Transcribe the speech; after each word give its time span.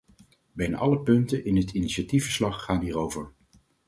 Bijna 0.51 0.77
alle 0.77 0.99
punten 0.99 1.45
in 1.45 1.55
het 1.57 1.71
initiatiefverslag 1.71 2.63
gaan 2.63 2.81
hierover. 2.81 3.33